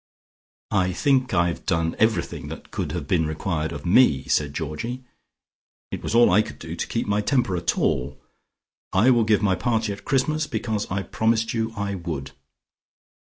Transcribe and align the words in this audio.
"I 0.71 0.93
think 0.93 1.31
I've 1.31 1.63
done 1.67 1.95
everything 1.99 2.47
that 2.47 2.71
could 2.71 2.91
have 2.93 3.07
been 3.07 3.27
required 3.27 3.71
of 3.71 3.85
me," 3.85 4.23
said 4.23 4.51
Georgie. 4.55 5.03
"It 5.91 6.01
was 6.01 6.15
all 6.15 6.31
I 6.31 6.41
could 6.41 6.57
do 6.57 6.75
to 6.75 6.87
keep 6.87 7.05
my 7.05 7.21
temper 7.21 7.55
at 7.55 7.77
all. 7.77 8.19
I 8.91 9.11
will 9.11 9.25
give 9.25 9.43
my 9.43 9.53
party 9.53 9.93
at 9.93 10.03
Christmas, 10.03 10.47
because 10.47 10.89
I 10.89 11.03
promised 11.03 11.53
you 11.53 11.71
I 11.77 11.93
would." 11.93 12.31